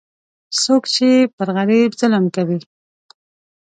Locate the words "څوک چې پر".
0.63-1.47